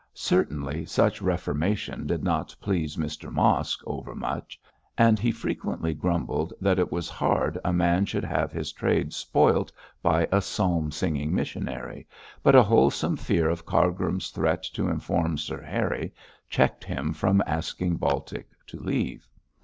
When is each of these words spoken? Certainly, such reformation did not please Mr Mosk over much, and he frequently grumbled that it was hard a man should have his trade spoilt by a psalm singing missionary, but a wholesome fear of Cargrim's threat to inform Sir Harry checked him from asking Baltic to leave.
Certainly, 0.15 0.85
such 0.87 1.21
reformation 1.21 2.07
did 2.07 2.23
not 2.23 2.55
please 2.59 2.95
Mr 2.95 3.31
Mosk 3.31 3.83
over 3.85 4.15
much, 4.15 4.59
and 4.97 5.19
he 5.19 5.31
frequently 5.31 5.93
grumbled 5.93 6.53
that 6.59 6.79
it 6.79 6.91
was 6.91 7.07
hard 7.07 7.59
a 7.63 7.71
man 7.71 8.07
should 8.07 8.23
have 8.25 8.51
his 8.51 8.71
trade 8.71 9.13
spoilt 9.13 9.71
by 10.01 10.27
a 10.31 10.41
psalm 10.41 10.89
singing 10.91 11.35
missionary, 11.35 12.07
but 12.41 12.55
a 12.55 12.63
wholesome 12.63 13.15
fear 13.15 13.47
of 13.47 13.63
Cargrim's 13.67 14.31
threat 14.31 14.63
to 14.63 14.89
inform 14.89 15.37
Sir 15.37 15.61
Harry 15.61 16.11
checked 16.49 16.83
him 16.83 17.13
from 17.13 17.43
asking 17.45 17.97
Baltic 17.97 18.47
to 18.69 18.79
leave. 18.79 19.27